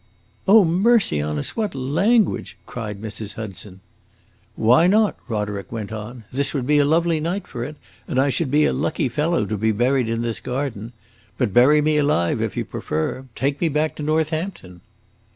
"Oh, 0.47 0.65
mercy 0.65 1.21
on 1.21 1.37
us, 1.37 1.55
what 1.55 1.75
language!" 1.75 2.57
cried 2.65 2.99
Mrs. 2.99 3.35
Hudson. 3.35 3.81
"Why 4.55 4.87
not?" 4.87 5.15
Roderick 5.27 5.71
went 5.71 5.91
on. 5.91 6.23
"This 6.33 6.55
would 6.55 6.65
be 6.65 6.79
a 6.79 6.85
lovely 6.85 7.19
night 7.19 7.45
for 7.45 7.63
it, 7.63 7.75
and 8.07 8.17
I 8.19 8.31
should 8.31 8.49
be 8.49 8.65
a 8.65 8.73
lucky 8.73 9.09
fellow 9.09 9.45
to 9.45 9.55
be 9.57 9.71
buried 9.71 10.09
in 10.09 10.23
this 10.23 10.39
garden. 10.39 10.93
But 11.37 11.53
bury 11.53 11.83
me 11.83 11.97
alive, 11.97 12.41
if 12.41 12.57
you 12.57 12.65
prefer. 12.65 13.25
Take 13.35 13.61
me 13.61 13.69
back 13.69 13.95
to 13.97 14.01
Northampton." 14.01 14.81